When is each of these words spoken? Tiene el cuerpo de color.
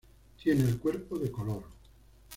Tiene 0.41 0.63
el 0.63 0.79
cuerpo 0.79 1.19
de 1.19 1.31
color. 1.31 1.61